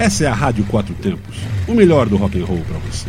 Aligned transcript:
Essa 0.00 0.24
é 0.24 0.26
a 0.28 0.32
Rádio 0.32 0.64
Quatro 0.64 0.94
Tempos, 0.94 1.36
o 1.68 1.74
melhor 1.74 2.08
do 2.08 2.16
rock 2.16 2.40
and 2.40 2.46
roll 2.46 2.62
para 2.66 2.78
você. 2.78 3.06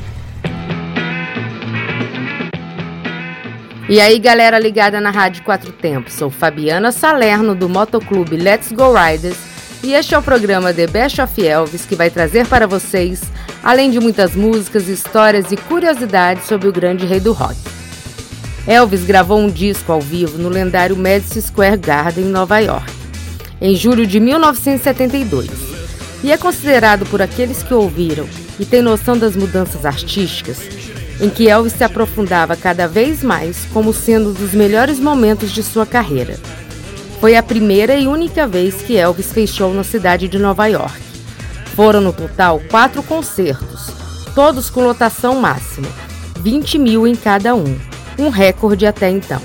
E 3.88 3.98
aí, 3.98 4.20
galera 4.20 4.60
ligada 4.60 5.00
na 5.00 5.10
Rádio 5.10 5.42
Quatro 5.44 5.72
Tempos, 5.72 6.12
sou 6.12 6.30
Fabiana 6.30 6.92
Salerno 6.92 7.56
do 7.56 7.70
Motoclube 7.70 8.36
Let's 8.36 8.74
Go 8.74 8.94
Riders 8.94 9.38
e 9.82 9.94
este 9.94 10.16
é 10.16 10.18
o 10.18 10.22
programa 10.22 10.74
The 10.74 10.88
Best 10.88 11.22
of 11.22 11.42
Elvis 11.42 11.86
que 11.86 11.96
vai 11.96 12.10
trazer 12.10 12.46
para 12.46 12.68
vocês, 12.68 13.22
além 13.64 13.90
de 13.90 14.02
muitas 14.02 14.36
músicas, 14.36 14.90
histórias 14.90 15.50
e 15.50 15.56
curiosidades 15.56 16.46
sobre 16.46 16.68
o 16.68 16.74
grande 16.74 17.06
rei 17.06 17.22
do 17.22 17.32
rock. 17.32 17.56
Elvis 18.68 19.06
gravou 19.06 19.40
um 19.40 19.50
disco 19.50 19.94
ao 19.94 20.02
vivo 20.02 20.38
no 20.38 20.50
lendário 20.50 20.98
Madison 20.98 21.40
Square 21.40 21.78
Garden, 21.78 22.26
em 22.26 22.30
Nova 22.30 22.60
York, 22.60 22.92
em 23.62 23.78
julho 23.78 24.06
de 24.06 24.20
1972, 24.20 25.71
e 26.24 26.32
é 26.32 26.38
considerado 26.38 27.06
por 27.06 27.22
aqueles 27.22 27.64
que 27.64 27.74
ouviram 27.74 28.28
e 28.60 28.66
têm 28.66 28.82
noção 28.82 29.18
das 29.18 29.36
mudanças 29.36 29.86
artísticas 29.86 30.60
em 31.22 31.30
que 31.30 31.48
Elvis 31.48 31.74
se 31.74 31.84
aprofundava 31.84 32.56
cada 32.56 32.88
vez 32.88 33.22
mais 33.24 33.66
como 33.72 33.94
sendo 33.94 34.30
um 34.30 34.34
dos 34.34 34.54
melhores 34.54 35.00
momentos 35.00 35.52
de 35.52 35.62
sua 35.62 35.86
carreira. 35.86 36.40
Foi 37.20 37.36
a 37.36 37.44
primeira 37.44 37.96
e 37.96 38.08
única 38.08 38.48
vez 38.48 38.82
que 38.82 38.98
Elvis 38.98 39.32
fez 39.32 39.52
show 39.52 39.72
na 39.72 39.84
cidade 39.84 40.28
de 40.28 40.40
Nova 40.40 40.66
York. 40.66 41.00
Foram 41.76 42.02
no 42.02 42.12
total 42.12 42.60
quatro 42.72 43.04
concertos, 43.04 43.92
todos 44.34 44.72
com 44.72 44.84
lotação 44.84 45.40
máxima, 45.40 45.88
20 46.40 46.80
mil 46.80 47.08
em 47.08 47.16
cada 47.16 47.54
um, 47.54 47.78
um 48.18 48.30
recorde 48.30 48.88
até 48.88 49.10
então. 49.12 49.42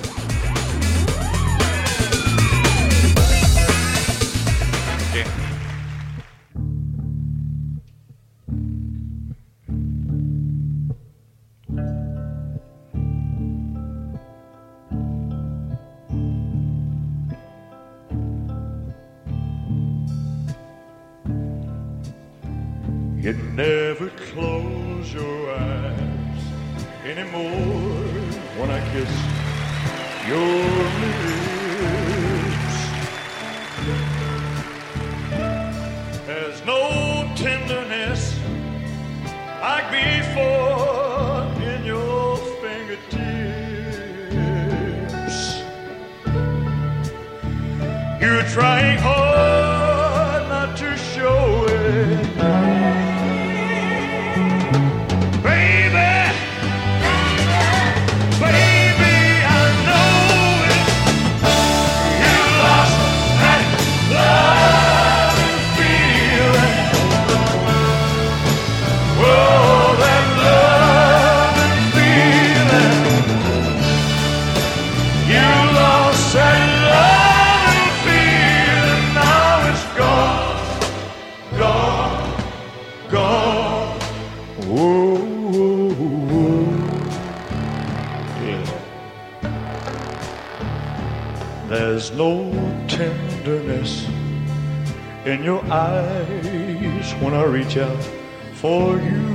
for 98.55 98.97
you. 98.97 99.27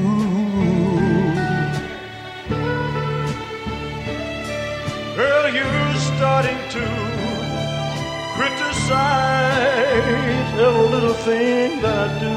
Girl, 5.15 5.53
you're 5.53 5.93
starting 6.15 6.57
to 6.75 6.85
criticize 8.35 9.69
every 10.59 10.89
little 10.89 11.13
thing 11.13 11.81
that 11.81 12.09
I 12.09 12.19
do. 12.19 12.35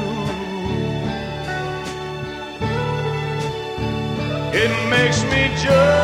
It 4.63 4.71
makes 4.91 5.23
me 5.23 5.41
just 5.63 5.94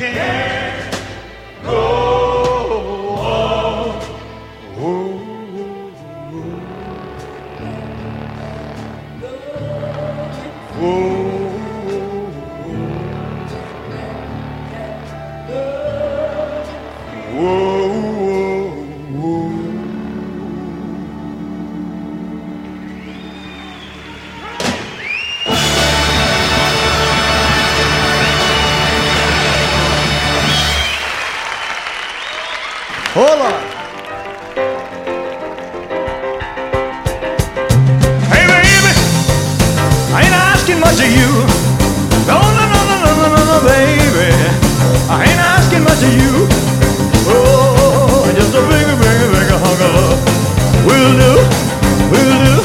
can't 0.00 0.94
go. 1.62 2.19
I 45.10 45.26
ain't 45.26 45.42
asking 45.42 45.82
much 45.82 45.98
of 46.06 46.12
you. 46.14 46.46
Oh, 47.26 48.30
just 48.30 48.54
a 48.54 48.62
big, 48.70 48.86
big, 48.86 49.18
big 49.34 49.50
hunk 49.50 49.80
of 49.82 49.90
love. 49.98 50.22
Will 50.86 51.12
do, 51.18 51.32
will 52.14 52.36
do. 52.46 52.56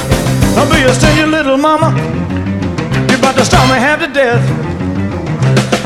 I'll 0.54 0.70
be 0.70 0.86
a 0.86 0.94
stingy 0.94 1.26
little 1.26 1.58
mama. 1.58 1.90
You're 3.10 3.18
about 3.18 3.36
to 3.42 3.46
starve 3.46 3.68
me 3.74 3.82
half 3.82 4.00
to 4.00 4.08
death. 4.08 4.46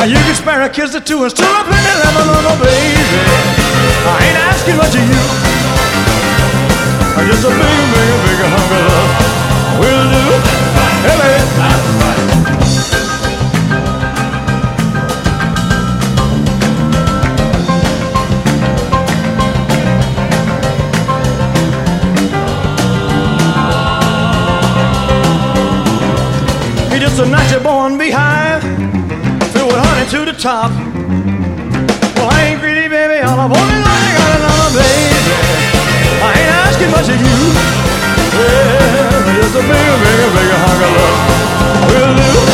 You 0.03 0.19
can 0.19 0.35
spare 0.35 0.61
a 0.63 0.69
kiss 0.69 0.95
or 0.95 0.99
two 0.99 1.23
and 1.23 1.31
stir 1.31 1.47
up 1.47 1.65
the 1.65 1.71
lemon, 1.71 2.27
no, 2.27 2.51
baby. 2.59 3.07
I 4.03 4.19
ain't 4.19 4.39
asking 4.51 4.75
much 4.75 4.95
of 4.99 5.03
you. 5.07 5.21
Just 7.23 7.43
a 7.45 7.49
big, 7.49 7.79
big, 7.95 8.11
big 8.25 8.39
hunk 8.51 8.71
of 8.75 8.83
love. 8.89 9.11
Will 9.79 10.05
do. 10.11 10.23
Hey, 11.07 11.15
baby. 11.19 12.18
Top. 30.39 30.71
Well, 32.15 32.31
I 32.31 32.47
ain't 32.47 32.61
greedy, 32.61 32.87
baby, 32.87 33.19
all 33.27 33.35
I 33.35 33.43
want 33.43 33.75
is 33.75 33.83
all 33.83 34.07
got 34.15 34.39
another 34.39 34.71
baby. 34.71 35.35
I 36.23 36.31
ain't 36.31 36.55
asking 36.63 36.91
much 36.95 37.11
of 37.11 37.19
you. 37.19 37.39
Yeah, 38.39 39.35
just 39.35 39.59
a 39.59 39.63
bigger, 39.67 39.97
bigger, 39.99 40.29
bigger 40.31 40.59
hunk 40.63 40.79
of 40.79 40.91
love. 40.95 41.19
We'll 41.91 42.15
do, 42.15 42.48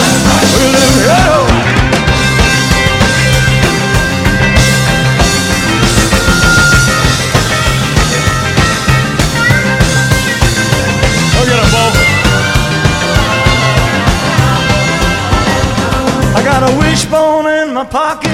wishbone 16.95 17.43
in 17.59 17.73
my 17.73 17.83
pocket. 17.83 18.31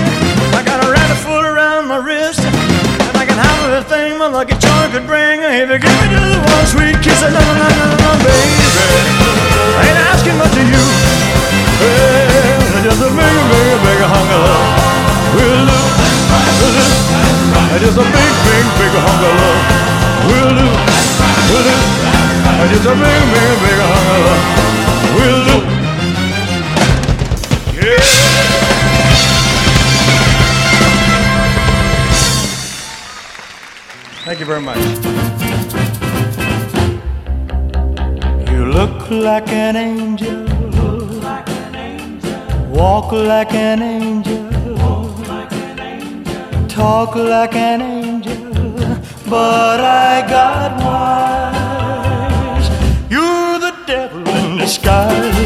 I 0.54 0.62
got 0.62 0.86
a 0.86 0.88
rabbit 0.94 1.18
foot 1.26 1.46
around 1.50 1.90
my 1.90 1.98
wrist. 1.98 2.46
And 2.46 3.18
I 3.18 3.26
can 3.26 3.34
have 3.34 3.58
everything 3.74 4.22
my 4.22 4.30
lucky 4.30 4.54
charm 4.62 4.86
could 4.94 5.10
bring. 5.10 5.42
If 5.42 5.66
you 5.66 5.82
give 5.82 5.98
me 5.98 6.08
just 6.14 6.38
one 6.46 6.68
sweet 6.70 6.94
kiss, 7.02 7.26
no, 7.26 7.42
no, 7.42 7.68
no, 8.06 8.12
baby. 8.22 8.54
I 9.66 9.82
ain't 9.90 9.98
asking 10.14 10.38
much 10.38 10.54
of 10.54 10.66
you. 10.70 10.84
Well, 11.82 12.86
just 12.86 13.02
a 13.02 13.10
bigger 13.10 14.10
hunk 14.14 14.30
of 14.30 14.42
love. 14.46 14.70
Will 15.34 15.66
do. 15.66 15.80
Just 17.82 17.98
a 17.98 18.06
big, 18.14 18.34
big, 18.46 18.66
big 18.78 18.94
hunk 18.94 19.26
of 19.26 19.34
love. 19.42 19.62
Will 20.30 20.54
do, 20.54 20.70
will 21.50 21.66
do. 21.66 21.78
Just 22.70 22.86
a 22.86 22.94
big, 22.94 23.22
big, 23.34 23.54
big 23.66 23.80
hunk 23.90 24.06
of 24.06 24.22
love. 24.22 24.46
Will 25.18 25.42
do. 25.50 25.51
Thank 34.24 34.40
you 34.40 34.46
very 34.46 34.62
much. 34.62 34.78
You 38.50 38.66
look 38.66 39.10
like 39.10 39.50
an 39.50 39.76
angel. 39.76 40.46
Walk 42.70 43.12
like 43.12 43.54
an 43.54 43.82
angel. 43.82 44.50
Talk 46.70 47.16
like 47.16 47.56
an 47.56 47.82
angel. 47.82 48.54
But 49.30 49.82
I 49.82 50.26
got 50.30 50.82
wise. 50.86 52.70
You're 53.10 53.60
the 53.60 53.74
devil 53.86 54.28
in 54.30 54.58
disguise. 54.58 55.41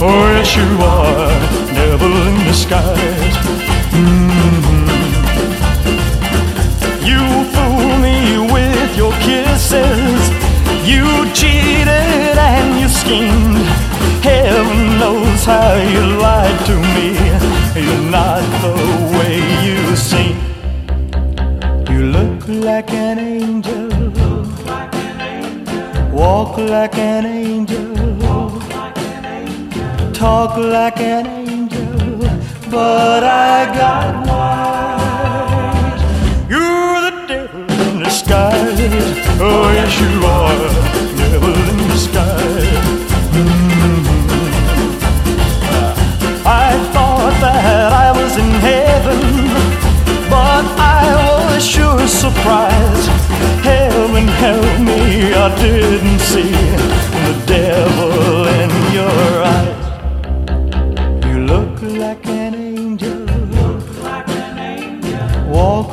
Oh, 0.00 0.26
yes, 0.36 0.56
you 0.56 0.68
are. 0.82 1.30
Devil 1.74 2.14
in 2.28 2.36
disguise. 2.46 3.36
Mm-hmm. 3.94 4.84
You 7.10 7.22
fool 7.54 7.98
me 8.06 8.18
with 8.52 8.96
your 8.96 9.12
kisses. 9.26 10.22
You 10.84 11.06
cheated 11.32 12.36
and 12.50 12.80
you 12.80 12.88
schemed. 12.88 13.66
Heaven 14.22 14.98
knows 14.98 15.44
how 15.44 15.74
you 15.74 16.02
lied 16.18 16.58
to 16.66 16.76
me. 16.94 17.06
You're 17.84 18.10
not 18.10 18.42
the 18.64 18.74
way 19.16 19.36
you 19.66 19.96
seem. 19.96 20.36
You 21.90 22.06
look 22.06 22.48
like 22.48 22.90
an 22.92 23.18
angel. 23.18 23.90
Walk 26.12 26.58
like 26.58 26.96
an 26.96 27.26
angel. 27.26 27.93
Talk 30.24 30.56
like 30.56 31.00
an 31.00 31.26
angel. 31.26 32.18
But 32.70 33.22
I 33.24 33.66
got 33.76 34.26
wise. 34.26 36.00
You're 36.48 37.00
the 37.06 37.12
devil 37.28 37.60
in 37.60 37.98
disguise. 38.02 38.80
Oh, 39.38 39.68
yes, 39.78 39.92
you 40.00 40.12
are. 40.36 40.64
Devil 41.20 41.56
in 41.72 41.78
disguise. 41.92 43.12
Mm-hmm. 43.36 44.00
I 46.46 46.68
thought 46.94 47.36
that 47.42 47.92
I 47.92 48.08
was 48.18 48.32
in 48.44 48.52
heaven, 48.70 49.20
but 50.30 50.64
I 50.80 51.04
was 51.52 51.62
sure 51.66 52.06
surprised. 52.08 53.10
Heaven 53.62 54.26
help 54.44 54.78
me, 54.88 55.34
I 55.34 55.36
didn't 55.60 56.20
see 56.20 56.56
the 57.26 57.34
devil 57.46 58.33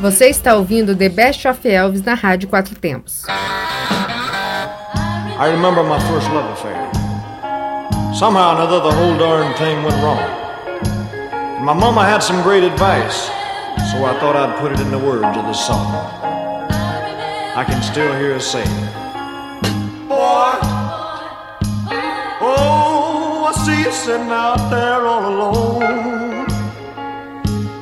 Você 0.00 0.26
está 0.26 0.54
ouvindo 0.54 0.94
The 0.94 1.08
Best 1.08 1.46
of 1.46 1.66
Elvis 1.68 2.02
na 2.02 2.14
Rádio 2.14 2.48
Quatro 2.48 2.74
Tempos. 2.74 3.24
I 5.38 5.50
remember 5.50 5.82
my 5.82 5.98
first 6.00 6.28
love 6.30 6.50
affair. 6.52 6.76
Somehow 8.14 8.50
or 8.50 8.56
another, 8.56 8.80
the 8.80 8.94
whole 8.94 9.16
darn 9.18 9.54
thing 9.54 9.82
went 9.84 9.96
wrong. 10.02 10.18
And 11.56 11.64
my 11.64 11.74
mama 11.74 12.04
had 12.04 12.22
some 12.22 12.42
great 12.42 12.64
advice, 12.64 13.30
so 13.90 14.04
I 14.04 14.18
thought 14.20 14.34
I'd 14.34 14.56
put 14.58 14.72
it 14.72 14.80
in 14.80 14.90
the 14.90 14.98
words 14.98 15.36
of 15.36 15.46
this 15.46 15.60
song. 15.64 15.86
I 17.54 17.64
can 17.64 17.82
still 17.82 18.12
hear 18.18 18.34
her 18.34 18.40
say, 18.40 18.64
sitting 24.08 24.30
out 24.30 24.70
there 24.70 25.06
all 25.06 25.28
alone, 25.28 26.46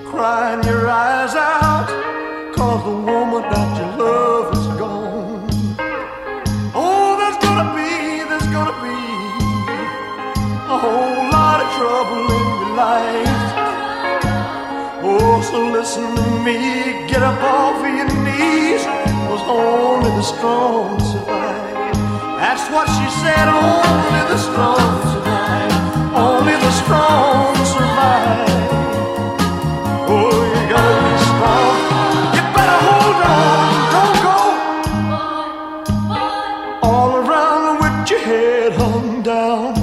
crying 0.05 0.63
your 0.65 0.89
eyes 0.89 1.35
out, 1.35 1.89
cause 2.55 2.83
the 2.85 2.91
woman 2.91 3.43
that 3.53 3.71
you 3.79 3.87
love 4.03 4.53
is 4.59 4.67
gone. 4.79 5.49
Oh, 6.75 7.17
there's 7.21 7.39
gonna 7.47 7.71
be, 7.79 8.25
there's 8.29 8.49
gonna 8.57 8.77
be 8.83 8.99
a 10.75 10.77
whole 10.85 11.31
lot 11.31 11.59
of 11.65 11.69
trouble 11.79 12.25
in 12.39 12.47
your 12.61 12.75
life. 12.77 13.47
Oh, 15.09 15.41
so 15.51 15.59
listen 15.71 16.09
to 16.17 16.27
me, 16.45 17.07
get 17.09 17.23
up 17.23 17.41
off 17.43 17.81
of 17.81 17.95
your 18.01 18.11
knees, 18.25 18.83
was 19.31 19.43
only 19.47 20.11
the 20.11 20.23
strong 20.23 20.99
survive. 21.01 21.75
That's 22.41 22.67
what 22.71 22.87
she 22.97 23.07
said, 23.23 23.47
only 23.49 24.23
the 24.33 24.39
strong 24.39 25.03
survive, 25.13 25.26
only 26.17 26.55
the 26.55 26.71
strong 26.71 27.55
survive. 27.75 28.49
Oh, 30.09 30.33
you 30.53 30.63
gotta 30.73 30.97
be 31.07 31.15
strong, 31.29 31.77
you 32.35 32.43
better 32.57 32.79
hold 32.89 33.19
on, 33.37 33.67
don't 33.95 34.17
go 34.27 34.39
all 36.89 37.13
around 37.23 37.75
with 37.83 38.11
your 38.11 38.21
head 38.21 38.73
hung 38.73 39.23
down. 39.23 39.75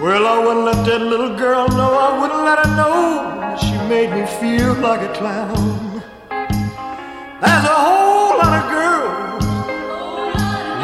Well, 0.00 0.24
I 0.26 0.36
wouldn't 0.44 0.66
let 0.66 0.80
that 0.86 1.00
little 1.00 1.34
girl 1.36 1.66
know, 1.68 1.92
I 2.06 2.10
wouldn't 2.20 2.44
let 2.44 2.58
her 2.64 2.70
know. 2.76 3.56
She 3.56 3.76
made 3.88 4.10
me 4.12 4.24
feel 4.40 4.74
like 4.74 5.00
a 5.00 5.12
clown. 5.12 6.02
There's 7.40 7.64
a 7.64 7.78
whole 7.86 8.38
lot 8.38 8.54
of 8.60 8.64
girls 8.70 9.44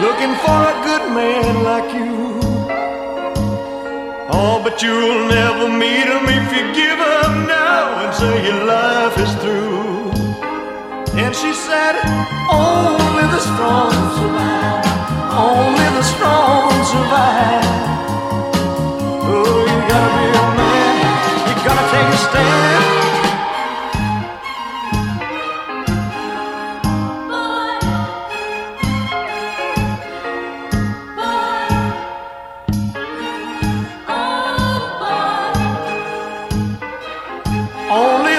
looking 0.03 0.35
for 0.45 0.59
a 0.73 0.75
good 0.87 1.05
man 1.15 1.63
like 1.63 1.93
you. 1.95 2.38
Oh, 4.41 4.61
but 4.63 4.81
you'll 4.81 5.27
never 5.27 5.69
meet 5.69 6.07
him 6.07 6.25
if 6.29 6.47
you 6.55 6.73
give 6.73 7.01
up 7.01 7.33
now 7.49 8.07
and 8.07 8.15
say 8.15 8.47
your 8.47 8.65
life 8.67 9.19
is 9.19 9.35
through. 9.43 10.13
And 11.19 11.35
she 11.35 11.53
said, 11.53 11.99
Only 12.49 13.27
the 13.35 13.41
strong 13.41 13.91
survive. 14.15 14.87
Only 15.35 15.89
the 15.99 16.05
strong 16.05 16.71
survive. 16.87 17.67
Oh, 19.27 19.59
you 19.73 19.79
gotta 19.91 20.11
be 20.19 20.27
a 20.39 20.45
man. 20.55 21.49
You 21.49 21.55
gotta 21.67 21.85
take 21.91 22.15
a 22.15 22.19
stand. 22.31 22.98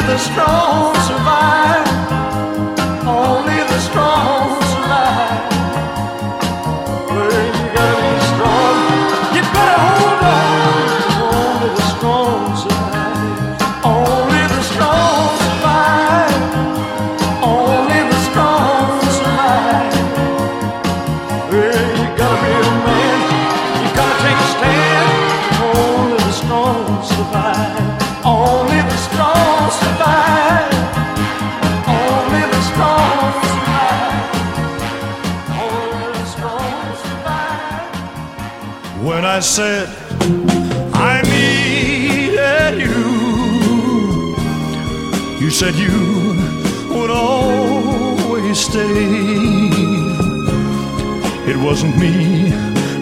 The 0.10 0.18
strong 0.18 0.99
I 39.40 39.42
said 39.42 39.88
I 40.94 41.22
needed 41.22 42.82
you, 42.86 43.06
you 45.40 45.50
said 45.50 45.76
you 45.76 46.36
would 46.94 47.10
always 47.10 48.60
stay. 48.60 49.08
It 51.50 51.56
wasn't 51.56 51.98
me 51.98 52.50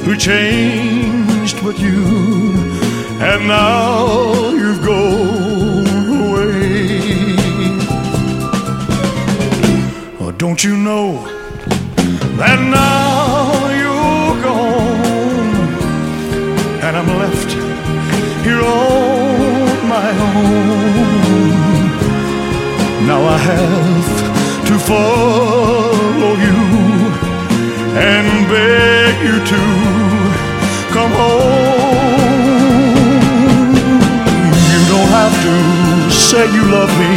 who 0.05 0.15
changed, 0.15 1.57
but 1.63 1.79
you, 1.79 2.05
and 3.19 3.47
now 3.47 4.51
you've 4.51 4.85
gone 4.85 5.87
away. 6.21 6.99
Oh, 10.19 10.31
don't 10.37 10.63
you 10.63 10.77
know 10.77 11.25
that 12.37 12.59
now 12.59 13.26
I'm 17.07 17.19
left 17.19 17.51
here 18.43 18.61
on 18.61 19.87
my 19.87 20.09
own. 20.27 21.87
Now 23.07 23.21
I 23.23 23.37
have 23.37 24.09
to 24.67 24.75
follow 24.77 26.33
you 26.45 26.59
and 27.95 28.27
beg 28.51 29.13
you 29.23 29.37
to 29.53 29.61
come 30.91 31.13
home. 31.15 32.03
You 34.73 34.81
don't 34.91 35.11
have 35.19 35.35
to 35.47 35.55
say 36.11 36.43
you 36.51 36.63
love 36.77 36.91
me, 36.99 37.13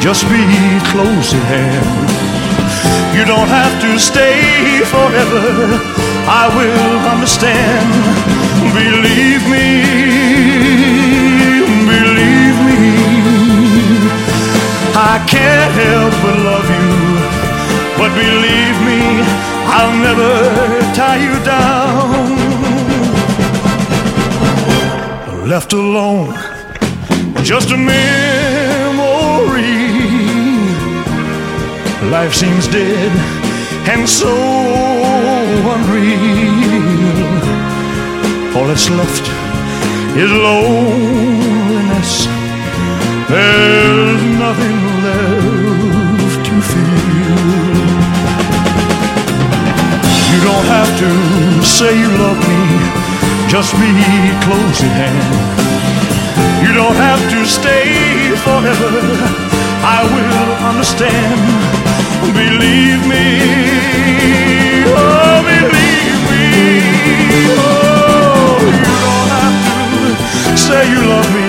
just 0.00 0.22
be 0.24 0.42
close 0.90 1.34
at 1.34 1.44
hand. 1.54 2.10
You 3.16 3.24
don't 3.24 3.48
have 3.48 3.80
to 3.82 3.98
stay 3.98 4.80
forever, 4.92 5.78
I 6.26 6.48
will 6.56 6.98
understand. 7.14 7.88
Believe 8.72 9.44
me, 9.54 9.84
believe 11.84 12.56
me, 12.68 12.82
I 14.96 15.22
can't 15.28 15.72
help 15.84 16.12
but 16.24 16.36
love 16.48 16.68
you. 16.78 16.92
But 17.98 18.10
believe 18.16 18.78
me, 18.88 19.00
I'll 19.76 19.96
never 20.08 20.32
tie 20.94 21.20
you 21.26 21.36
down. 21.44 22.38
Left 25.46 25.72
alone, 25.74 26.34
just 27.42 27.70
a 27.70 27.76
memory. 27.76 28.14
Life 32.10 32.34
seems 32.34 32.66
dead 32.68 33.12
and 33.86 34.08
so 34.08 34.93
unreal. 35.74 37.44
All 38.56 38.66
that's 38.66 38.88
left 38.90 39.26
is 40.16 40.30
loneliness. 40.30 42.12
There's 43.28 44.22
nothing 44.38 44.78
left 45.06 46.40
to 46.46 46.54
feel. 46.70 46.94
You 50.32 50.40
don't 50.48 50.68
have 50.76 50.90
to 51.02 51.10
say 51.64 51.90
you 51.98 52.10
love 52.24 52.40
me, 52.50 52.60
just 53.48 53.72
be 53.80 53.90
close 54.46 54.78
at 54.86 54.94
hand. 55.02 55.64
You 56.64 56.72
don't 56.74 56.96
have 56.96 57.22
to 57.34 57.46
stay 57.46 58.34
forever, 58.44 58.92
I 59.82 60.00
will 60.14 60.50
understand. 60.70 61.40
Believe 62.34 63.02
me, 63.06 63.26
believe 65.52 66.20
me. 66.30 66.46
You 67.46 67.54
don't 69.04 69.28
have 69.36 69.56
to 69.94 70.56
say 70.56 70.80
you 70.92 71.00
love 71.14 71.28
me, 71.38 71.48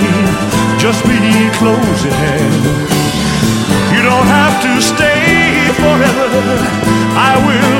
just 0.77 1.04
be 1.04 1.20
close 1.60 2.01
at 2.10 2.15
hand. 2.25 2.63
You 3.96 4.01
don't 4.04 4.27
have 4.27 4.56
to 4.65 4.82
stay 4.82 5.72
forever. 5.82 6.30
I 7.18 7.34
will 7.48 7.75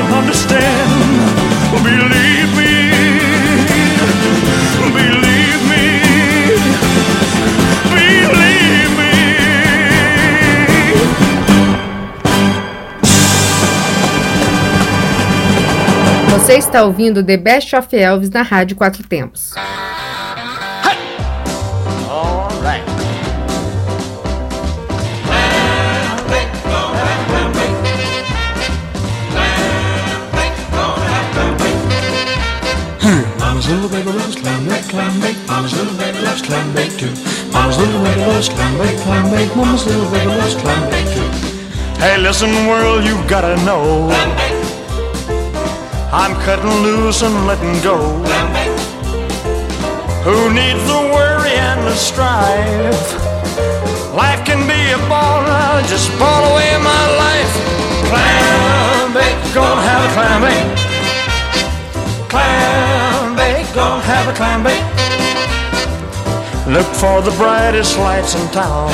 Você 16.46 16.58
está 16.58 16.84
ouvindo 16.84 17.24
The 17.24 17.36
Best 17.36 17.74
of 17.74 17.88
Elvis 17.90 18.30
na 18.30 18.42
Rádio 18.42 18.76
Quatro 18.76 19.02
Tempos. 19.02 19.52
Mama's 33.40 33.66
little 33.66 33.88
baby 33.88 34.12
loves 34.12 34.36
clam 34.36 34.68
bake, 34.68 34.88
clam 34.88 35.18
bake. 35.18 35.46
I'm 46.12 46.34
cutting 46.42 46.70
loose 46.82 47.22
and 47.22 47.46
letting 47.46 47.82
go. 47.82 47.98
Who 50.22 50.52
needs 50.54 50.82
the 50.86 51.00
worry 51.12 51.50
and 51.50 51.80
the 51.82 51.94
strife? 51.94 53.14
Life 54.14 54.44
can 54.44 54.66
be 54.68 54.92
a 54.92 54.98
ball, 55.08 55.42
I'll 55.44 55.84
just 55.88 56.10
ball 56.18 56.52
away 56.52 56.78
my 56.78 57.04
life. 57.18 57.52
Clam 58.08 59.12
bake, 59.14 59.54
gonna 59.54 59.82
have 59.82 60.02
a 60.08 60.12
clam 60.14 60.40
bake. 60.46 60.68
Clam 62.30 63.36
bake, 63.36 63.74
gonna 63.74 64.02
have 64.02 64.28
a 64.28 64.32
clam 64.32 64.62
bake. 64.62 64.84
Look 66.72 66.86
for 66.94 67.20
the 67.20 67.32
brightest 67.36 67.98
lights 67.98 68.34
in 68.34 68.46
town. 68.52 68.90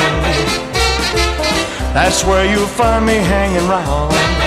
That's 1.92 2.25
where 2.25 2.50
you'll 2.50 2.66
find 2.66 3.04
me 3.04 3.16
hanging 3.16 3.69
round. 3.69 4.41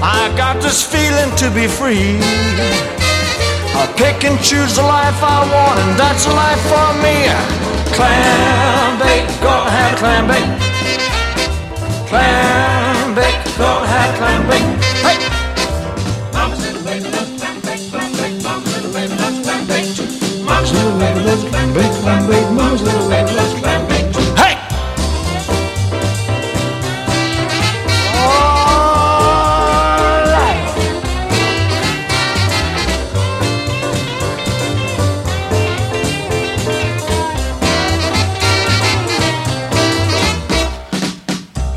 I 0.00 0.32
got 0.36 0.62
this 0.62 0.86
feeling 0.86 1.34
to 1.36 1.50
be 1.50 1.66
free. 1.66 2.18
I 3.74 3.86
pick 3.96 4.24
and 4.24 4.38
choose 4.38 4.76
the 4.76 4.82
life 4.82 5.18
I 5.22 5.42
want, 5.42 5.78
and 5.82 5.98
that's 5.98 6.26
a 6.26 6.30
life 6.30 6.62
for 6.70 6.88
me. 7.02 7.26
Clam 7.94 8.98
bake, 9.02 9.26
gonna 9.42 9.70
have 9.70 9.98
clam 9.98 10.26
bake. 10.30 10.46
Clam 12.06 13.14
bake, 13.14 13.38
gonna 13.58 13.86
have 13.86 14.14
clam 14.18 14.46
bake. 14.46 14.68
Hey! 15.02 15.18
Mama's 16.32 16.62
little 16.62 16.84
baby 16.84 17.10
loves 17.10 17.34
clam 17.34 17.60
bake, 17.66 17.90
clam 17.90 18.12
bake. 18.14 18.42
Mama's 18.42 18.70
little 18.74 18.92
baby 18.92 19.14
loves 19.18 19.40
clam 19.42 19.66
bake. 19.66 19.88
Mama's 20.46 20.72
little 20.72 20.98
baby 20.98 21.20
loves 21.26 21.44
clam 21.50 21.74
bake, 21.74 21.92
clam 22.02 22.26
bake. 22.30 22.50
Mama's 22.54 22.82
little 22.82 23.08
baby 23.10 23.32
loves 23.34 23.54
clam 23.60 23.88
bake 23.88 23.97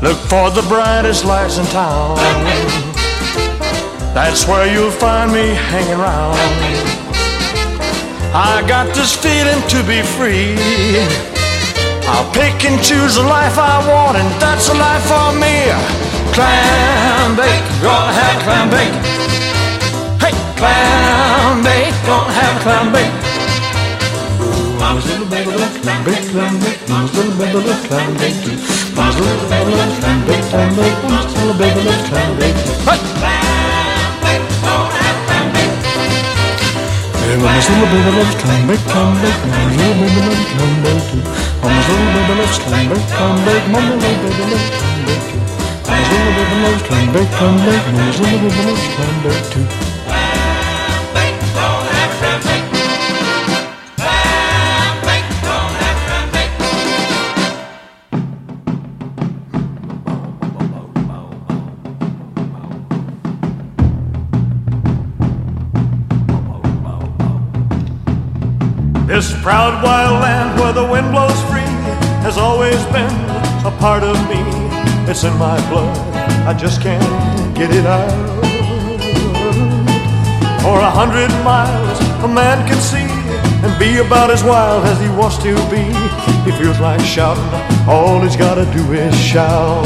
Look 0.02 0.18
for 0.26 0.50
the 0.50 0.62
brightest 0.62 1.24
lights 1.24 1.58
in 1.58 1.66
town. 1.66 2.16
That's 4.12 4.48
where 4.48 4.66
you'll 4.66 4.90
find 4.90 5.32
me 5.32 5.54
hanging 5.54 5.94
around. 5.94 6.34
I 8.34 8.64
got 8.66 8.92
this 8.96 9.14
feeling 9.14 9.62
to 9.68 9.78
be 9.86 10.02
free. 10.02 10.58
I'll 12.10 12.28
pick 12.32 12.64
and 12.64 12.82
choose 12.82 13.14
the 13.14 13.22
life 13.22 13.56
I 13.56 13.78
want, 13.86 14.18
and 14.18 14.28
that's 14.42 14.68
a 14.70 14.74
life 14.74 15.06
for 15.06 15.30
me. 15.38 15.70
Clam 16.34 17.36
bake, 17.36 17.62
gonna 17.80 18.12
have 18.12 18.42
clam 18.42 18.70
bake. 18.74 18.96
Hey, 20.18 20.34
clam 20.58 21.62
bake, 21.62 21.94
gonna 22.04 22.32
have 22.32 22.62
clam 22.62 22.92
bake. 22.92 23.21
Mama's 24.92 25.08
little 25.08 25.24
baby 25.24 25.56
bake, 25.56 25.80
clam 25.80 26.04
bake. 26.04 26.84
Mama's 26.84 27.16
little 27.16 27.32
baby 27.40 27.64
bake 27.64 28.36
too. 28.44 28.60
Mama's 28.92 29.16
little 29.24 29.48
baby 29.48 29.72
bake, 29.72 29.96
clam 30.04 30.20
bake. 30.28 30.44
Mama's 31.08 31.32
little 31.32 31.56
baby 31.56 31.80
loves 31.80 32.08
clam 32.12 32.36
bake 32.36 32.52
too. 32.60 32.76
Hey, 37.24 37.40
Mama's 37.40 37.72
little 37.72 37.88
baby 37.88 38.12
loves 38.20 38.36
clam 38.36 38.68
bake. 38.68 38.84
Mama's 38.92 39.16
little 39.24 39.96
baby 39.96 40.20
loves 40.28 40.44
clam 40.52 40.76
bake 40.84 41.08
too. 41.08 41.24
Mama's 41.64 41.88
little 41.88 42.12
baby 42.12 42.36
loves 42.36 42.60
clam 42.60 42.84
bake. 42.92 43.08
Mama's 43.16 43.48
little 43.48 43.96
baby 43.96 44.44
loves 44.52 44.68
clam 44.76 45.08
bake 45.08 45.24
too. 45.24 45.40
Mama's 45.88 46.12
little 46.12 46.36
baby 46.36 46.56
loves 46.68 46.84
clam 46.84 47.06
bake. 47.16 47.32
Mama's 47.40 48.20
little 48.20 48.44
baby 48.44 48.60
loves 48.68 48.84
clam 48.92 49.16
bake 49.24 49.48
too. 49.56 49.81
Always 72.62 72.84
been 72.94 73.16
a 73.66 73.74
part 73.80 74.04
of 74.04 74.14
me. 74.30 74.38
It's 75.10 75.24
in 75.24 75.36
my 75.36 75.58
blood, 75.68 75.98
I 76.46 76.54
just 76.54 76.80
can't 76.80 77.02
get 77.56 77.70
it 77.74 77.84
out. 77.84 78.14
For 80.62 80.78
a 80.78 80.92
hundred 81.00 81.30
miles, 81.42 81.98
a 82.22 82.28
man 82.28 82.64
can 82.68 82.78
see 82.78 83.10
and 83.64 83.72
be 83.80 83.98
about 83.98 84.30
as 84.30 84.44
wild 84.44 84.84
as 84.84 85.00
he 85.00 85.08
wants 85.08 85.38
to 85.38 85.54
be. 85.74 85.82
He 86.46 86.52
feels 86.56 86.78
like 86.78 87.00
shouting, 87.00 87.42
all 87.88 88.20
he's 88.20 88.36
gotta 88.36 88.64
do 88.70 88.92
is 88.92 89.12
shout. 89.18 89.82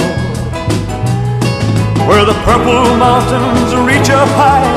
Where 2.09 2.27
the 2.27 2.37
purple 2.45 2.85
mountains 3.01 3.73
reach 3.89 4.11
up 4.11 4.29
high 4.37 4.69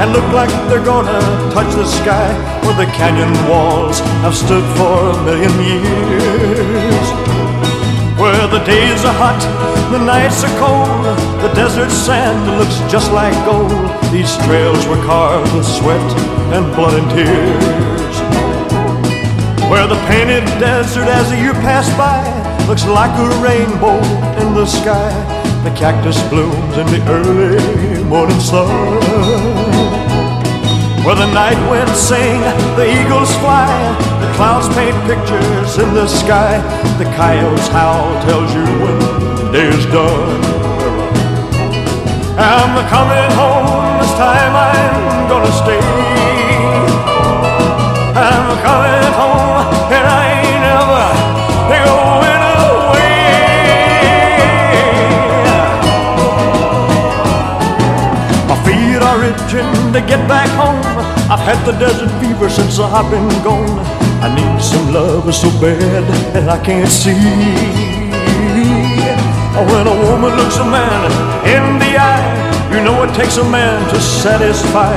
and 0.00 0.12
look 0.12 0.28
like 0.34 0.52
they're 0.68 0.84
gonna 0.84 1.20
touch 1.54 1.72
the 1.74 1.86
sky. 1.86 2.28
Where 2.64 2.76
the 2.84 2.92
canyon 2.92 3.32
walls 3.48 4.00
have 4.20 4.36
stood 4.36 4.66
for 4.76 4.96
a 5.08 5.24
million 5.24 5.54
years. 5.64 6.55
The 8.56 8.64
days 8.64 9.04
are 9.04 9.12
hot, 9.12 9.36
the 9.92 9.98
nights 9.98 10.42
are 10.42 10.56
cold, 10.56 11.04
the 11.44 11.52
desert 11.54 11.90
sand 11.90 12.56
looks 12.56 12.80
just 12.90 13.12
like 13.12 13.34
gold. 13.44 13.70
These 14.10 14.34
trails 14.48 14.80
were 14.88 14.96
carved 15.04 15.54
with 15.54 15.66
sweat 15.66 16.00
and 16.56 16.64
blood 16.74 16.96
and 16.96 17.04
tears. 17.12 18.16
Where 19.68 19.86
the 19.86 20.00
painted 20.08 20.46
desert 20.58 21.04
as 21.04 21.28
the 21.28 21.36
year 21.36 21.52
passed 21.52 21.94
by 21.98 22.24
looks 22.66 22.86
like 22.86 23.12
a 23.20 23.28
rainbow 23.44 24.00
in 24.40 24.54
the 24.54 24.64
sky. 24.64 25.12
The 25.62 25.76
cactus 25.76 26.16
blooms 26.30 26.78
in 26.78 26.86
the 26.86 27.04
early 27.12 28.04
morning 28.04 28.40
sun. 28.40 29.15
Where 31.06 31.14
the 31.14 31.32
night 31.32 31.70
winds 31.70 32.00
sing, 32.00 32.40
the 32.74 32.82
eagles 32.82 33.30
fly, 33.36 33.70
the 34.18 34.26
clouds 34.34 34.68
paint 34.74 34.96
pictures 35.06 35.78
in 35.78 35.94
the 35.94 36.08
sky. 36.08 36.58
The 36.98 37.04
coyotes 37.14 37.68
howl 37.68 38.20
tells 38.26 38.52
you 38.52 38.64
when 38.82 38.98
the 39.38 39.52
day 39.52 39.68
is 39.68 39.86
done. 39.86 40.42
I'm 42.36 42.74
coming 42.90 43.30
home, 43.38 44.00
this 44.00 44.14
time 44.18 44.52
I'm 44.52 45.28
gonna 45.30 45.52
stay. 45.62 45.78
I'm 48.18 48.58
coming 48.66 49.12
home, 49.14 49.62
and 49.94 50.06
I 50.10 50.22
ain't 50.42 50.60
never 50.66 51.06
going 51.70 52.42
away. 52.66 53.14
My 58.50 58.56
feet 58.66 59.00
are 59.00 59.22
itching 59.22 59.70
to 59.92 60.00
get 60.00 60.26
back 60.26 60.50
home. 60.58 60.85
I've 61.28 61.40
had 61.40 61.58
the 61.66 61.72
desert 61.72 62.08
fever 62.20 62.48
since 62.48 62.78
I've 62.78 63.10
been 63.10 63.26
gone. 63.42 63.80
I 64.22 64.30
need 64.30 64.62
some 64.62 64.94
love 64.94 65.26
so 65.34 65.50
bad 65.60 66.06
that 66.32 66.48
I 66.48 66.56
can't 66.64 66.88
see. 66.88 67.18
When 69.58 69.86
a 69.88 69.96
woman 70.06 70.36
looks 70.36 70.58
a 70.58 70.64
man 70.64 71.10
in 71.42 71.80
the 71.82 71.98
eye, 71.98 72.70
you 72.70 72.78
know 72.84 73.02
it 73.02 73.12
takes 73.16 73.38
a 73.38 73.44
man 73.50 73.82
to 73.92 74.00
satisfy. 74.00 74.94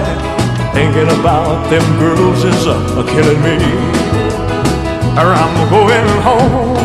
Thinking 0.72 1.10
about 1.20 1.68
them 1.72 1.82
girls 1.98 2.44
is 2.44 2.68
a, 2.68 2.78
a 3.02 3.04
killing 3.10 3.42
me. 3.42 3.58
Or 5.18 5.34
I'm 5.34 5.56
going 5.74 6.10
home, 6.22 6.78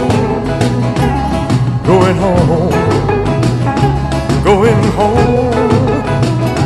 going 1.84 2.16
home, 2.16 2.72
going 4.42 4.82
home. 4.96 5.52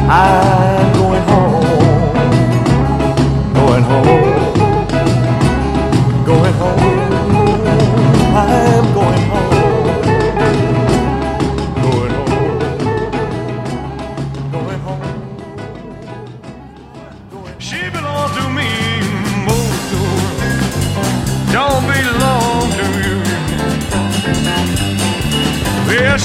I'm 0.09 0.98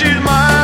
she's 0.04 0.20
mine, 0.22 0.63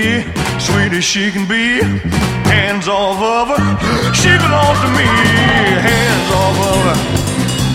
lanky, 0.00 0.22
sweet 0.58 0.92
as 0.92 1.04
she 1.04 1.30
can 1.30 1.46
be. 1.46 1.82
Hands 2.48 2.88
off 2.88 3.20
of 3.20 3.56
her, 3.56 4.14
she 4.14 4.28
belongs 4.28 4.80
to 4.80 4.88
me. 4.98 5.06
Hands 5.88 6.30
off 6.40 6.58
of 6.70 6.80
her, 6.88 6.98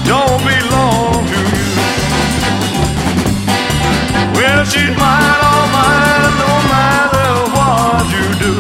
don't 0.06 0.42
belong 0.44 1.26
to 1.28 1.40
you. 1.56 1.66
Well, 4.36 4.66
she's 4.66 4.94
mine, 4.98 5.40
all 5.50 5.68
mine, 5.78 6.34
no 6.44 6.54
matter 6.74 7.30
what 7.56 8.04
you 8.16 8.26
do. 8.46 8.54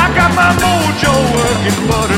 I 0.00 0.04
got 0.14 0.30
my 0.34 0.50
mojo 0.62 1.12
working, 1.34 1.78
but 1.88 2.17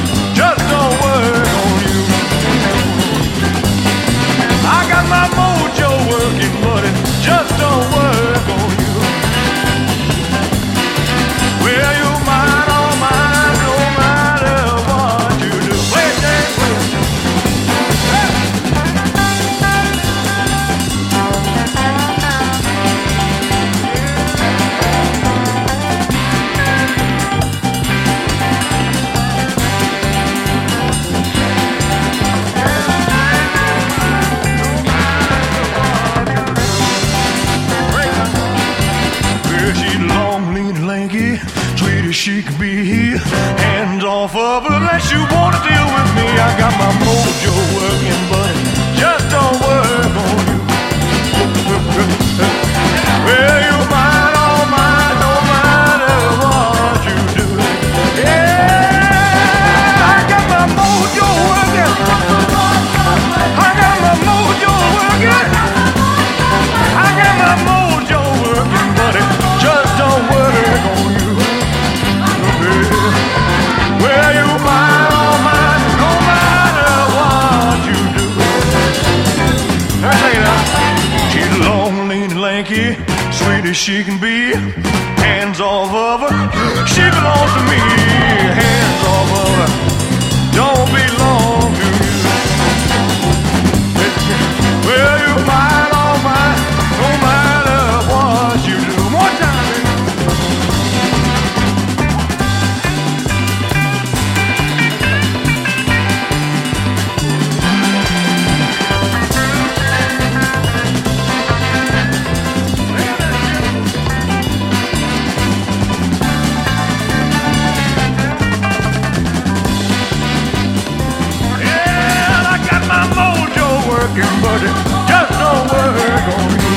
it 124.58 124.74
just 125.06 125.32
don't 125.38 125.64
work 125.70 126.26
on 126.34 126.50
you. 126.58 126.74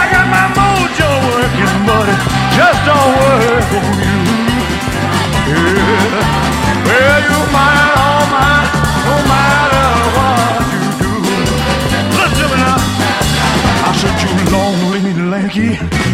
I 0.00 0.04
got 0.12 0.26
my 0.28 0.46
mojo 0.56 1.08
working, 1.28 1.76
but 1.88 2.06
it 2.12 2.20
just 2.56 2.80
don't 2.84 3.12
work 3.20 3.70
on 3.80 3.96
you. 4.04 4.18
Yeah. 5.50 6.40
Well, 6.86 7.20
you 7.28 7.38
mine, 7.54 7.90
all 8.04 8.24
mine, 8.34 8.68
no 9.08 9.16
matter 9.30 9.88
what 10.16 10.64
you 10.74 10.84
do. 11.00 11.12
Listen 12.18 12.46
me 12.52 12.56
now. 12.60 12.78
I 13.86 13.90
said 13.98 14.16
you 14.22 14.32
long, 14.52 14.78
lean, 14.92 15.30
lanky, 15.30 15.70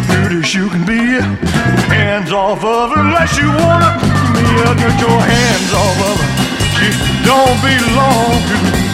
good 0.07 0.31
as 0.39 0.47
you 0.55 0.69
can 0.69 0.83
be. 0.85 1.01
Hands 1.91 2.31
off 2.31 2.63
of 2.63 2.91
her 2.91 3.01
unless 3.01 3.37
you 3.37 3.49
wanna 3.49 3.91
me. 4.33 4.43
Get 4.81 4.95
your 4.99 5.19
hands 5.19 5.73
off 5.73 5.99
of 6.09 6.17
her. 6.21 6.36
She 6.77 6.91
don't 7.23 7.59
belong 7.63 8.33
to 8.49 8.86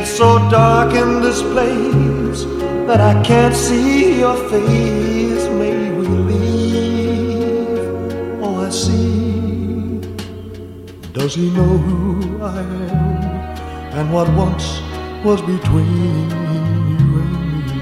It's 0.00 0.16
so 0.16 0.38
dark 0.48 0.94
in 0.94 1.20
this 1.20 1.42
place 1.42 2.44
that 2.88 3.02
I 3.02 3.22
can't 3.22 3.54
see 3.54 4.18
your 4.18 4.34
face. 4.48 5.46
May 5.60 5.90
we 5.92 6.06
leave? 6.30 7.78
Oh, 8.42 8.64
I 8.66 8.70
see. 8.70 10.00
Does 11.12 11.34
he 11.34 11.50
know 11.50 11.76
who 11.86 12.42
I 12.42 12.60
am 12.60 13.98
and 13.98 14.10
what 14.10 14.26
once 14.32 14.80
was 15.22 15.42
between 15.42 16.30
you 16.96 17.06
and 17.22 17.32
me? 17.36 17.76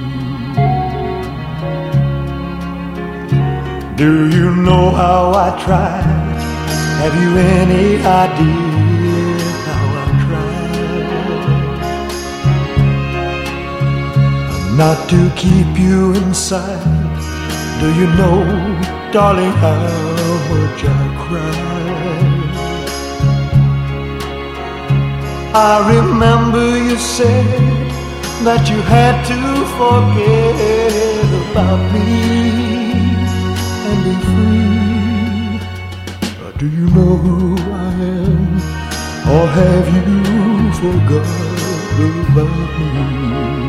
Do 3.94 4.28
you 4.36 4.56
know 4.56 4.90
how 4.90 5.22
I 5.46 5.50
tried? 5.64 6.02
Have 6.98 7.14
you 7.22 7.30
any 7.38 8.02
idea 8.02 8.67
not 14.78 15.08
to 15.08 15.28
keep 15.34 15.76
you 15.76 16.14
inside. 16.14 17.18
Do 17.80 17.88
you 17.98 18.06
know, 18.18 18.36
darling, 19.10 19.50
how 19.64 19.80
much 20.50 20.84
I 20.84 21.02
cry? 21.24 21.58
I 25.52 25.74
remember 25.96 26.64
you 26.78 26.96
said 26.96 27.88
that 28.46 28.70
you 28.70 28.80
had 28.82 29.16
to 29.32 29.40
forget 29.80 31.26
about 31.42 31.80
me 31.92 32.10
and 33.88 33.98
be 34.06 34.14
free. 34.30 35.58
But 36.40 36.54
do 36.56 36.66
you 36.68 36.86
know 36.96 37.16
who 37.24 37.38
I 37.72 37.92
am, 38.22 38.46
or 39.34 39.44
have 39.58 39.86
you 39.96 40.06
forgot 40.82 41.28
about 42.30 42.70
me? 42.78 43.67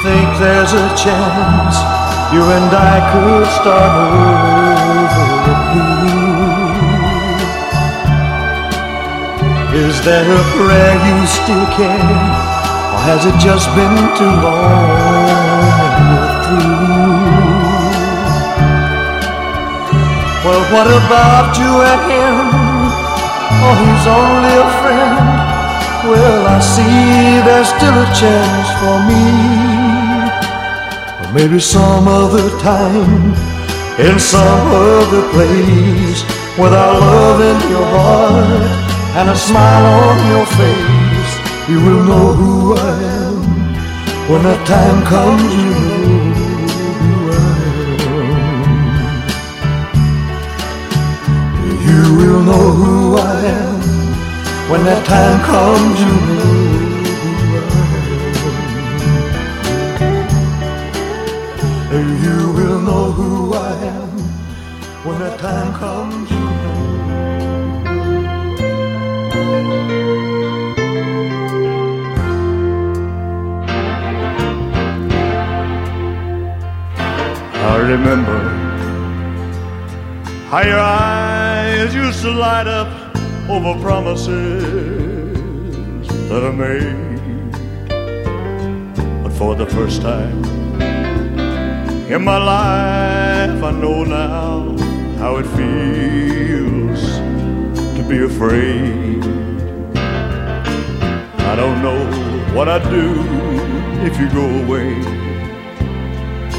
Think 0.00 0.28
there's 0.40 0.72
a 0.72 0.88
chance 0.96 1.76
you 2.32 2.42
and 2.42 2.72
I 2.72 2.96
could 3.12 3.46
start 3.60 3.92
over 4.88 5.32
anew? 5.52 6.32
Is 9.86 9.96
there 10.04 10.24
a 10.24 10.42
prayer 10.56 10.96
you 11.08 11.26
still 11.26 11.66
care, 11.76 12.20
or 12.92 13.00
has 13.04 13.26
it 13.26 13.36
just 13.38 13.68
been 13.76 13.96
too 14.16 14.34
long 14.44 15.62
through? 16.44 16.92
Well, 20.44 20.64
what 20.74 20.88
about 20.88 21.56
you 21.60 21.72
and 21.92 22.02
him? 22.10 22.36
Oh, 23.64 23.74
he's 23.82 24.06
only 24.08 24.54
a 24.56 24.68
friend. 24.80 25.42
Well, 26.08 26.46
I 26.48 26.58
see 26.60 27.40
there's 27.46 27.68
still 27.68 27.94
a 27.94 28.08
chance 28.12 28.68
for 28.80 28.96
me. 29.06 29.71
Maybe 31.34 31.58
some 31.60 32.06
other 32.06 32.50
time, 32.60 33.32
in 33.98 34.18
some 34.18 34.68
other 34.68 35.22
place, 35.32 36.22
with 36.58 36.74
our 36.74 37.00
love 37.00 37.40
in 37.40 37.70
your 37.70 37.86
heart 37.86 38.68
and 39.16 39.30
a 39.30 39.34
smile 39.34 39.86
on 40.04 40.26
your 40.28 40.44
face, 40.44 41.32
you 41.70 41.80
will 41.80 42.04
know 42.04 42.34
who 42.34 42.74
I 42.74 43.02
am. 43.16 43.36
When 44.28 44.42
that 44.42 44.66
time 44.66 45.02
comes, 45.06 45.54
you 45.54 45.70
know 45.70 46.32
who 47.00 47.30
I 47.32 47.44
am. 51.62 51.80
You 51.88 52.02
will 52.18 52.42
know 52.42 52.66
who 52.72 53.16
I 53.16 53.20
am. 53.46 53.80
When 54.70 54.84
that 54.84 55.02
time 55.06 55.40
comes, 55.44 55.98
you 55.98 56.12
know 56.36 56.51
When 65.12 65.20
that 65.20 65.38
time 65.40 65.74
comes, 65.74 66.30
I 77.52 77.76
remember 77.76 78.40
how 80.48 80.62
your 80.62 80.80
eyes 80.80 81.94
used 81.94 82.22
to 82.22 82.30
light 82.30 82.66
up 82.66 82.88
over 83.50 83.78
promises 83.82 85.36
that 86.30 86.42
I 86.42 86.50
made. 86.52 87.52
But 89.22 89.32
for 89.34 89.54
the 89.56 89.66
first 89.66 90.00
time 90.00 90.42
in 92.10 92.24
my 92.24 92.38
life, 92.38 93.62
I 93.62 93.70
know 93.72 94.04
now 94.04 94.81
how 95.22 95.36
it 95.36 95.46
feels 95.58 97.00
to 97.96 98.02
be 98.08 98.24
afraid. 98.24 99.22
I 101.50 101.54
don't 101.54 101.80
know 101.80 102.00
what 102.56 102.68
I'd 102.68 102.82
do 102.90 103.08
if 104.08 104.18
you 104.18 104.28
go 104.40 104.46
away. 104.64 104.90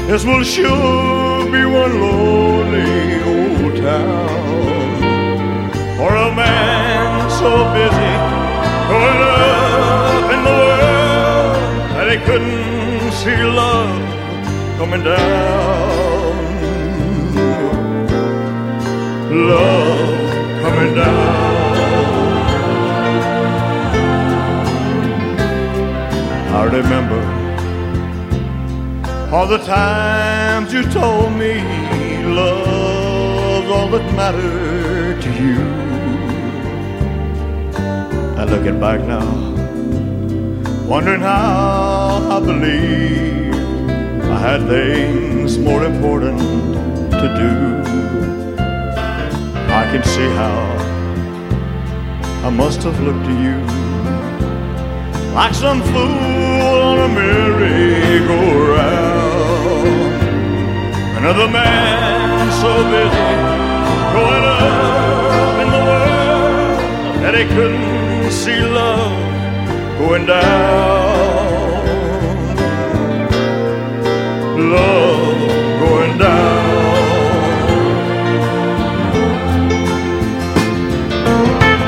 This 0.08 0.24
will 0.24 0.42
sure 0.42 1.44
be 1.52 1.62
one 1.82 1.94
lonely 2.00 3.04
old 3.32 3.76
town 3.76 4.28
for 5.98 6.12
a 6.16 6.34
man 6.34 7.30
so 7.40 7.50
busy 7.76 8.14
growing 8.88 9.20
up 9.36 10.24
in 10.34 10.40
the 10.48 10.56
world 10.62 11.56
that 11.96 12.06
he 12.12 12.16
couldn't 12.24 13.12
see 13.12 13.42
love 13.60 14.78
coming 14.78 15.04
down. 15.04 16.03
Remember 26.82 27.22
all 29.32 29.46
the 29.46 29.58
times 29.58 30.72
you 30.72 30.82
told 30.90 31.32
me 31.32 31.54
love's 32.24 33.70
all 33.70 33.88
that 33.88 34.06
mattered 34.14 35.22
to 35.22 35.30
you. 35.40 35.58
And 38.38 38.50
looking 38.50 38.80
back 38.80 39.00
now, 39.02 39.28
wondering 40.88 41.20
how 41.20 42.26
I 42.36 42.40
believe 42.40 43.54
I 44.36 44.38
had 44.38 44.66
things 44.66 45.58
more 45.58 45.84
important 45.84 46.40
to 47.20 47.26
do. 47.42 47.54
I 49.80 49.84
can 49.92 50.02
see 50.02 50.28
how 50.42 50.58
I 52.46 52.50
must 52.50 52.82
have 52.82 52.98
looked 53.00 53.26
to 53.26 53.34
you 53.44 53.56
like 55.34 55.54
some 55.54 55.82
fool 55.82 56.43
on 56.94 57.10
a 57.10 57.14
merry-go-round. 57.14 58.22
Another 61.18 61.48
man 61.48 62.52
so 62.62 62.72
busy 62.92 63.30
growing 64.12 64.44
up 64.44 65.54
in 65.62 65.68
the 65.76 65.82
world 65.88 66.78
that 67.22 67.34
he 67.38 67.44
couldn't 67.54 68.30
see 68.30 68.60
love 68.60 69.12
going 69.98 70.26
down. 70.26 71.54
Love 74.76 75.40
going 75.84 76.14
down. 76.18 76.64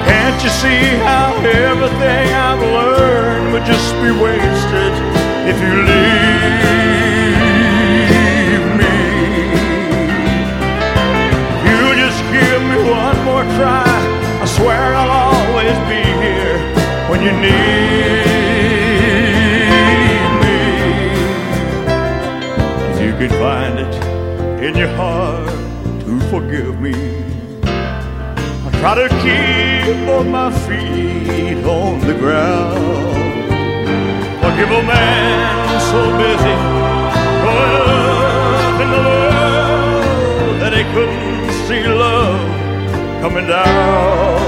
Can't 0.08 0.38
you 0.42 0.50
see 0.62 0.82
how 1.08 1.28
everything 1.44 2.26
I've 2.46 2.64
learned 2.76 3.52
would 3.52 3.64
just 3.64 3.94
be 4.02 4.10
wasted 4.10 4.45
you 17.26 17.32
need 17.32 17.46
me. 20.42 20.58
You 23.04 23.12
can 23.18 23.30
find 23.42 23.74
it 23.84 23.94
in 24.64 24.72
your 24.76 24.92
heart 25.00 25.48
to 26.02 26.12
forgive 26.30 26.80
me. 26.80 26.94
I 28.66 28.68
try 28.80 28.94
to 29.02 29.08
keep 29.24 29.96
both 30.06 30.26
my 30.26 30.50
feet 30.66 31.64
on 31.64 31.98
the 32.06 32.14
ground. 32.14 32.94
Forgive 34.42 34.70
a 34.70 34.82
man 34.94 35.80
so 35.90 36.00
busy 36.22 36.56
growing 37.42 37.74
up 37.90 38.76
in 38.84 38.88
the 38.96 39.02
world 39.10 40.54
that 40.62 40.72
he 40.78 40.82
couldn't 40.94 41.50
see 41.66 41.82
love 41.88 42.40
coming 43.20 43.46
down. 43.48 44.45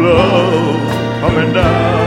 Love 0.00 1.20
coming 1.20 1.52
down. 1.52 2.00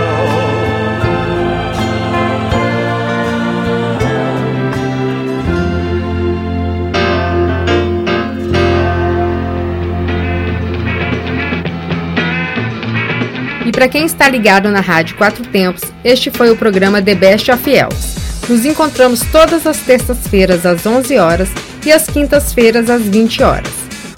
E 13.66 13.72
para 13.72 13.88
quem 13.88 14.06
está 14.06 14.28
ligado 14.28 14.70
na 14.72 14.80
Rádio 14.80 15.16
Quatro 15.16 15.46
Tempos, 15.46 15.84
este 16.04 16.32
foi 16.32 16.50
o 16.50 16.58
programa 16.58 17.00
The 17.00 17.14
Best 17.14 17.52
of 17.52 17.70
Elves. 17.70 18.16
Nos 18.50 18.66
encontramos 18.66 19.22
todas 19.32 19.68
as 19.68 19.78
terças-feiras 19.78 20.66
às 20.66 20.84
11 20.86 21.18
horas 21.20 21.50
e 21.86 21.92
às 21.92 22.08
quintas-feiras 22.08 22.90
às 22.90 23.04
20 23.04 23.44
horas. 23.44 23.72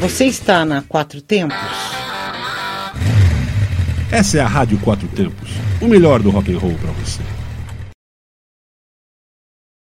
Você 0.00 0.24
está 0.26 0.64
na 0.64 0.82
Quatro 0.82 1.20
Tempos? 1.20 1.56
Essa 4.10 4.38
é 4.38 4.40
a 4.40 4.46
Rádio 4.46 4.78
Quatro 4.78 5.06
Tempos, 5.08 5.50
o 5.80 5.88
melhor 5.88 6.22
do 6.22 6.30
rock 6.30 6.54
and 6.54 6.58
roll 6.58 6.74
para 6.74 6.92
você. 6.92 7.20